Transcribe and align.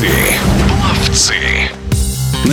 Ловцы. 0.00 0.40
Ловцы 0.82 1.69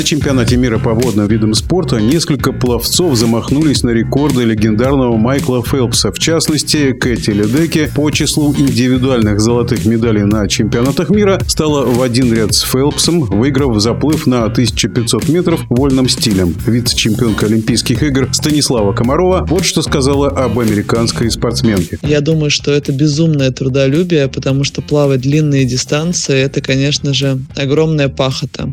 чемпионате 0.03 0.57
мира 0.57 0.79
по 0.79 0.93
водным 0.93 1.27
видам 1.27 1.53
спорта 1.53 1.97
несколько 1.97 2.51
пловцов 2.51 3.15
замахнулись 3.15 3.83
на 3.83 3.89
рекорды 3.89 4.43
легендарного 4.43 5.17
Майкла 5.17 5.63
Фелпса. 5.63 6.11
В 6.11 6.19
частности, 6.19 6.93
Кэти 6.93 7.31
Ледеки 7.31 7.89
по 7.95 8.09
числу 8.11 8.53
индивидуальных 8.53 9.39
золотых 9.39 9.85
медалей 9.85 10.23
на 10.23 10.47
чемпионатах 10.47 11.09
мира 11.09 11.39
стала 11.47 11.85
в 11.85 12.01
один 12.01 12.33
ряд 12.33 12.53
с 12.53 12.61
Фелпсом, 12.61 13.21
выиграв 13.21 13.79
заплыв 13.79 14.27
на 14.27 14.45
1500 14.45 15.29
метров 15.29 15.61
вольным 15.69 16.09
стилем. 16.09 16.53
Вице-чемпионка 16.65 17.45
Олимпийских 17.45 18.03
игр 18.03 18.29
Станислава 18.31 18.93
Комарова 18.93 19.45
вот 19.49 19.65
что 19.65 19.81
сказала 19.81 20.29
об 20.29 20.59
американской 20.59 21.31
спортсменке. 21.31 21.99
Я 22.03 22.21
думаю, 22.21 22.51
что 22.51 22.71
это 22.71 22.91
безумное 22.91 23.51
трудолюбие, 23.51 24.27
потому 24.27 24.63
что 24.63 24.81
плавать 24.81 25.21
длинные 25.21 25.65
дистанции– 25.65 26.37
это, 26.41 26.61
конечно 26.61 27.13
же, 27.13 27.39
огромная 27.55 28.09
пахота. 28.09 28.71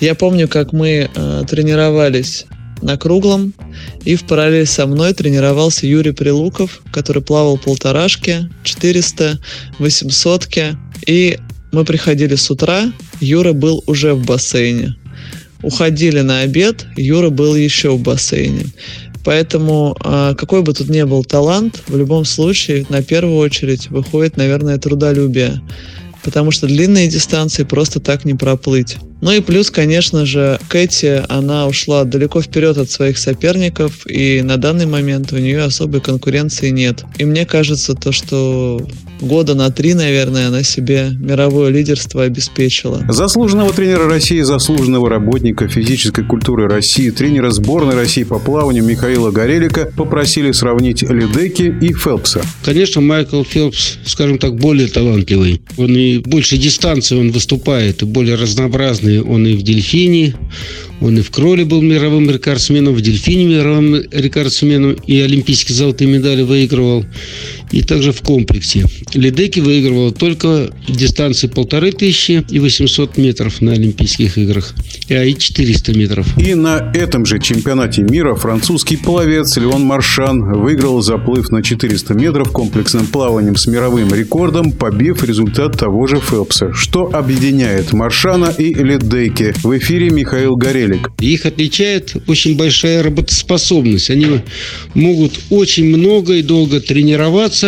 Я 0.00 0.14
помню, 0.14 0.48
как 0.52 0.74
мы 0.74 1.08
э, 1.14 1.44
тренировались 1.48 2.44
на 2.82 2.98
круглом, 2.98 3.54
и 4.04 4.16
в 4.16 4.24
параллель 4.24 4.66
со 4.66 4.86
мной 4.86 5.14
тренировался 5.14 5.86
Юрий 5.86 6.12
Прилуков, 6.12 6.82
который 6.92 7.22
плавал 7.22 7.56
полторашки, 7.56 8.50
400, 8.62 9.38
800 9.78 10.48
и 11.06 11.38
мы 11.72 11.86
приходили 11.86 12.34
с 12.34 12.50
утра, 12.50 12.92
Юра 13.18 13.54
был 13.54 13.82
уже 13.86 14.12
в 14.12 14.26
бассейне. 14.26 14.94
Уходили 15.62 16.20
на 16.20 16.40
обед, 16.40 16.84
Юра 16.98 17.30
был 17.30 17.56
еще 17.56 17.96
в 17.96 18.02
бассейне. 18.02 18.66
Поэтому 19.24 19.96
а, 20.00 20.34
какой 20.34 20.60
бы 20.60 20.74
тут 20.74 20.90
ни 20.90 21.02
был 21.04 21.24
талант, 21.24 21.80
в 21.86 21.96
любом 21.96 22.26
случае 22.26 22.84
на 22.90 23.02
первую 23.02 23.38
очередь 23.38 23.88
выходит, 23.88 24.36
наверное, 24.36 24.76
трудолюбие. 24.76 25.62
Потому 26.22 26.50
что 26.50 26.66
длинные 26.66 27.08
дистанции 27.08 27.64
просто 27.64 28.00
так 28.00 28.26
не 28.26 28.34
проплыть. 28.34 28.98
Ну 29.22 29.30
и 29.30 29.40
плюс, 29.40 29.70
конечно 29.70 30.26
же, 30.26 30.58
Кэти, 30.68 31.22
она 31.28 31.68
ушла 31.68 32.02
далеко 32.02 32.42
вперед 32.42 32.76
от 32.76 32.90
своих 32.90 33.18
соперников, 33.18 34.04
и 34.04 34.42
на 34.42 34.56
данный 34.56 34.86
момент 34.86 35.32
у 35.32 35.38
нее 35.38 35.62
особой 35.62 36.00
конкуренции 36.00 36.70
нет. 36.70 37.04
И 37.18 37.24
мне 37.24 37.46
кажется, 37.46 37.94
то, 37.94 38.10
что 38.10 38.84
года 39.20 39.54
на 39.54 39.70
три, 39.70 39.94
наверное, 39.94 40.48
она 40.48 40.64
себе 40.64 41.10
мировое 41.16 41.70
лидерство 41.70 42.24
обеспечила. 42.24 43.04
Заслуженного 43.08 43.72
тренера 43.72 44.08
России, 44.08 44.40
заслуженного 44.40 45.08
работника 45.08 45.68
физической 45.68 46.24
культуры 46.24 46.66
России, 46.66 47.10
тренера 47.10 47.50
сборной 47.50 47.94
России 47.94 48.24
по 48.24 48.40
плаванию 48.40 48.82
Михаила 48.82 49.30
Горелика 49.30 49.86
попросили 49.96 50.50
сравнить 50.50 51.02
Ледеки 51.02 51.72
и 51.80 51.92
Фелпса. 51.94 52.42
Конечно, 52.64 53.00
Майкл 53.00 53.44
Фелпс, 53.44 53.98
скажем 54.04 54.38
так, 54.38 54.56
более 54.56 54.88
талантливый. 54.88 55.62
Он 55.76 55.94
и 55.94 56.18
больше 56.18 56.58
дистанции 56.58 57.16
он 57.16 57.30
выступает, 57.30 58.02
и 58.02 58.04
более 58.04 58.34
разнообразный 58.34 59.11
он 59.20 59.46
и 59.46 59.54
в 59.54 59.62
дельфине, 59.62 60.34
он 61.00 61.18
и 61.18 61.22
в 61.22 61.30
кроле 61.30 61.64
был 61.64 61.82
мировым 61.82 62.30
рекордсменом, 62.30 62.94
в 62.94 63.00
дельфине 63.00 63.46
мировым 63.46 64.02
рекордсменом 64.10 64.92
и 65.06 65.20
олимпийские 65.20 65.74
золотые 65.74 66.08
медали 66.08 66.42
выигрывал. 66.42 67.04
И 67.72 67.82
также 67.82 68.12
в 68.12 68.22
комплексе. 68.22 68.86
Ледеки 69.14 69.60
выигрывал 69.60 70.12
только 70.12 70.70
дистанции 70.88 71.48
полторы 71.48 71.92
тысячи 71.92 72.44
и 72.48 72.58
800 72.58 73.16
метров 73.16 73.60
на 73.60 73.72
Олимпийских 73.72 74.38
играх, 74.38 74.74
а 75.08 75.24
и 75.24 75.34
400 75.34 75.98
метров. 75.98 76.38
И 76.38 76.54
на 76.54 76.92
этом 76.94 77.26
же 77.26 77.40
чемпионате 77.40 78.02
мира 78.02 78.34
французский 78.34 78.96
пловец 78.96 79.56
Леон 79.56 79.82
Маршан 79.82 80.60
выиграл 80.60 81.02
заплыв 81.02 81.50
на 81.50 81.62
400 81.62 82.14
метров 82.14 82.52
комплексным 82.52 83.06
плаванием 83.06 83.56
с 83.56 83.66
мировым 83.66 84.14
рекордом, 84.14 84.72
побив 84.72 85.24
результат 85.24 85.78
того 85.78 86.06
же 86.06 86.20
Фелпса. 86.20 86.72
Что 86.74 87.10
объединяет 87.12 87.92
Маршана 87.92 88.54
и 88.56 88.72
Ледеки? 88.74 89.54
В 89.62 89.76
эфире 89.78 90.10
Михаил 90.10 90.54
Горель 90.56 90.92
велик. 90.92 91.10
Их 91.20 91.46
отличает 91.46 92.14
очень 92.26 92.56
большая 92.56 93.02
работоспособность. 93.02 94.10
Они 94.10 94.26
могут 94.94 95.40
очень 95.50 95.86
много 95.86 96.34
и 96.34 96.42
долго 96.42 96.80
тренироваться 96.80 97.61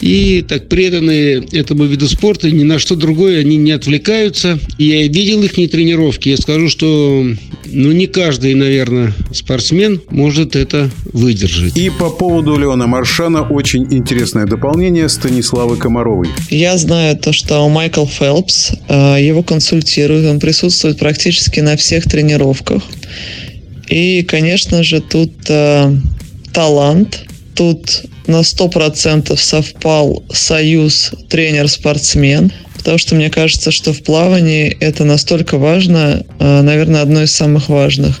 и 0.00 0.44
так 0.46 0.68
преданные 0.68 1.44
этому 1.52 1.84
виду 1.84 2.08
спорта, 2.08 2.50
ни 2.50 2.64
на 2.64 2.78
что 2.78 2.96
другое 2.96 3.40
они 3.40 3.56
не 3.56 3.72
отвлекаются. 3.72 4.58
Я 4.78 5.06
видел 5.08 5.42
их 5.42 5.56
не 5.56 5.68
тренировки. 5.68 6.28
Я 6.28 6.36
скажу, 6.36 6.68
что 6.68 7.26
ну, 7.66 7.92
не 7.92 8.06
каждый, 8.06 8.54
наверное, 8.54 9.14
спортсмен 9.32 10.00
может 10.10 10.56
это 10.56 10.90
выдержать. 11.12 11.76
И 11.76 11.90
по 11.90 12.10
поводу 12.10 12.56
Леона 12.56 12.86
Маршана 12.86 13.42
очень 13.42 13.84
интересное 13.92 14.46
дополнение 14.46 15.08
Станиславы 15.08 15.76
Комаровой. 15.76 16.28
Я 16.50 16.76
знаю 16.78 17.16
то, 17.16 17.32
что 17.32 17.68
Майкл 17.68 18.06
Фелпс, 18.06 18.72
э, 18.88 19.16
его 19.20 19.42
консультирует, 19.42 20.26
он 20.26 20.40
присутствует 20.40 20.98
практически 20.98 21.60
на 21.60 21.76
всех 21.76 22.04
тренировках 22.04 22.24
тренировках. 22.24 22.82
И, 23.88 24.22
конечно 24.22 24.82
же, 24.82 25.00
тут 25.00 25.32
э, 25.48 25.94
талант, 26.52 27.20
тут 27.54 28.04
на 28.26 28.40
100% 28.40 29.36
совпал 29.36 30.24
союз 30.32 31.12
тренер-спортсмен, 31.28 32.52
потому 32.76 32.98
что 32.98 33.14
мне 33.14 33.30
кажется, 33.30 33.70
что 33.70 33.92
в 33.92 34.02
плавании 34.02 34.76
это 34.80 35.04
настолько 35.04 35.58
важно, 35.58 36.24
э, 36.38 36.62
наверное, 36.62 37.02
одно 37.02 37.22
из 37.22 37.32
самых 37.32 37.68
важных. 37.68 38.20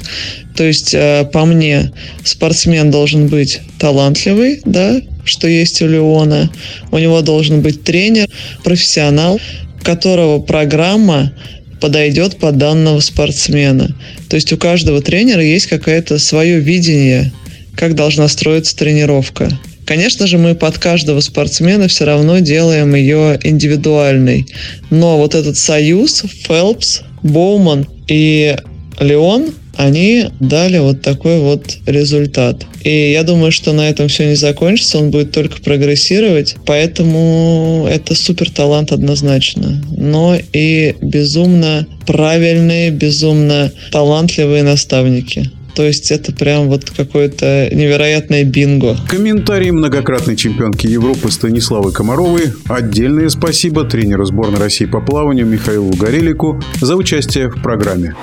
То 0.56 0.64
есть, 0.64 0.94
э, 0.94 1.28
по 1.32 1.44
мне, 1.44 1.92
спортсмен 2.24 2.90
должен 2.90 3.28
быть 3.28 3.60
талантливый, 3.78 4.60
да, 4.64 5.00
что 5.24 5.48
есть 5.48 5.82
у 5.82 5.86
Леона. 5.86 6.50
У 6.90 6.98
него 6.98 7.20
должен 7.22 7.60
быть 7.60 7.82
тренер, 7.82 8.28
профессионал, 8.62 9.40
которого 9.82 10.40
программа 10.40 11.32
подойдет 11.80 12.38
под 12.38 12.56
данного 12.56 13.00
спортсмена. 13.00 13.94
То 14.30 14.36
есть 14.36 14.52
у 14.52 14.56
каждого 14.56 15.02
тренера 15.02 15.42
есть 15.42 15.66
какое-то 15.66 16.18
свое 16.18 16.60
видение, 16.60 17.32
как 17.76 17.94
должна 17.94 18.28
строиться 18.28 18.76
тренировка. 18.76 19.50
Конечно 19.86 20.26
же, 20.26 20.38
мы 20.38 20.54
под 20.54 20.78
каждого 20.78 21.20
спортсмена 21.20 21.88
все 21.88 22.04
равно 22.04 22.38
делаем 22.38 22.94
ее 22.94 23.38
индивидуальной. 23.42 24.46
Но 24.90 25.18
вот 25.18 25.34
этот 25.34 25.56
союз 25.56 26.24
Фелпс, 26.46 27.02
Боуман 27.22 27.86
и 28.08 28.56
Леон 29.00 29.52
они 29.76 30.26
дали 30.40 30.78
вот 30.78 31.02
такой 31.02 31.40
вот 31.40 31.78
результат. 31.86 32.64
И 32.82 33.12
я 33.12 33.22
думаю, 33.22 33.50
что 33.50 33.72
на 33.72 33.88
этом 33.88 34.08
все 34.08 34.26
не 34.26 34.36
закончится, 34.36 34.98
он 34.98 35.10
будет 35.10 35.32
только 35.32 35.60
прогрессировать, 35.60 36.54
поэтому 36.64 37.86
это 37.90 38.14
супер 38.14 38.50
талант 38.50 38.92
однозначно. 38.92 39.82
Но 39.96 40.36
и 40.52 40.94
безумно 41.00 41.86
правильные, 42.06 42.90
безумно 42.90 43.72
талантливые 43.90 44.62
наставники. 44.62 45.50
То 45.74 45.82
есть 45.82 46.10
это 46.10 46.32
прям 46.32 46.68
вот 46.68 46.90
какое-то 46.90 47.68
невероятное 47.72 48.44
бинго. 48.44 48.96
Комментарии 49.08 49.70
многократной 49.70 50.36
чемпионки 50.36 50.86
Европы 50.86 51.30
Станиславы 51.30 51.92
Комаровой. 51.92 52.52
Отдельное 52.68 53.28
спасибо 53.28 53.84
тренеру 53.84 54.24
сборной 54.24 54.60
России 54.60 54.86
по 54.86 55.00
плаванию 55.00 55.46
Михаилу 55.46 55.92
Горелику 55.92 56.62
за 56.80 56.96
участие 56.96 57.48
в 57.48 57.60
программе. 57.62 58.14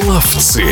Пловцы. 0.00 0.64